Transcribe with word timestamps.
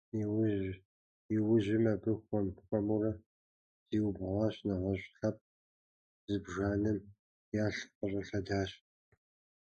Иужьым 1.35 1.85
абы 1.93 2.11
хуэм-хуэмурэ 2.23 3.11
зиубгъуащ, 3.87 4.55
нэгъуэщӏ 4.67 5.09
лъэпкъ 5.17 5.47
зыбжанэм 6.29 6.97
ялъ 7.65 7.81
къыщӏэлъэдащ. 7.97 8.71